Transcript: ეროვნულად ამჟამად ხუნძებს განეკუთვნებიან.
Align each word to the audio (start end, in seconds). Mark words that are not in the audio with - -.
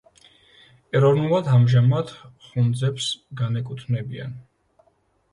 ეროვნულად 0.99 1.49
ამჟამად 1.57 2.13
ხუნძებს 2.45 3.09
განეკუთვნებიან. 3.43 4.33